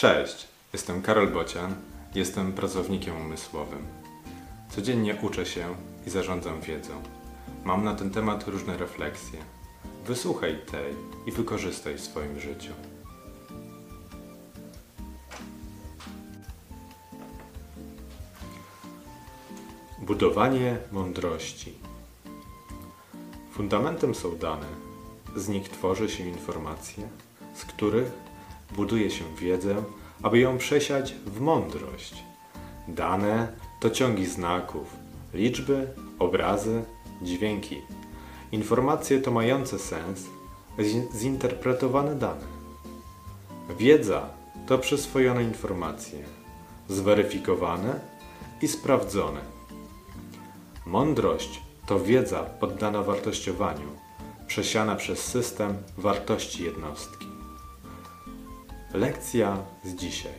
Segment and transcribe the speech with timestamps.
[0.00, 1.74] Cześć, jestem Karol Bocian,
[2.14, 3.86] jestem pracownikiem umysłowym.
[4.70, 5.74] Codziennie uczę się
[6.06, 7.02] i zarządzam wiedzą.
[7.64, 9.38] Mam na ten temat różne refleksje.
[10.06, 10.94] Wysłuchaj tej
[11.26, 12.72] i wykorzystaj w swoim życiu.
[19.98, 21.74] Budowanie mądrości.
[23.52, 24.66] Fundamentem są dane,
[25.36, 27.08] z nich tworzy się informacje,
[27.54, 28.29] z których
[28.72, 29.82] buduje się wiedzę,
[30.22, 32.14] aby ją przesiać w mądrość.
[32.88, 34.96] Dane to ciągi znaków,
[35.34, 35.88] liczby,
[36.18, 36.82] obrazy,
[37.22, 37.82] dźwięki.
[38.52, 40.26] Informacje to mające sens,
[40.78, 42.46] zi- zinterpretowane dane.
[43.78, 44.28] Wiedza
[44.66, 46.18] to przyswojone informacje,
[46.88, 48.00] zweryfikowane
[48.62, 49.40] i sprawdzone.
[50.86, 53.88] Mądrość to wiedza poddana wartościowaniu,
[54.46, 57.29] przesiana przez system wartości jednostki.
[58.94, 60.32] Lekcja z dzisiaj.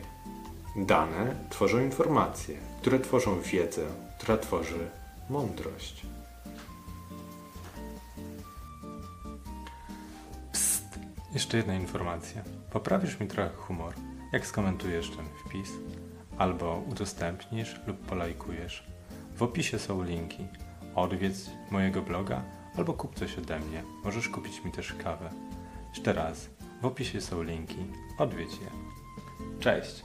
[0.76, 3.86] Dane tworzą informacje, które tworzą wiedzę,
[4.18, 4.90] która tworzy
[5.30, 6.02] mądrość.
[10.52, 10.98] Psst,
[11.34, 12.42] jeszcze jedna informacja.
[12.72, 13.94] Poprawisz mi trochę humor,
[14.32, 15.70] jak skomentujesz ten wpis,
[16.38, 18.86] albo udostępnisz lub polajkujesz.
[19.36, 20.46] W opisie są linki.
[20.94, 22.42] Odwiedz mojego bloga
[22.76, 23.82] albo kup coś ode mnie.
[24.04, 25.30] Możesz kupić mi też kawę.
[25.94, 26.50] Jeszcze raz,
[26.82, 27.76] w opisie są linki.
[28.18, 28.70] Odwiedź je.
[29.60, 30.02] Cześć!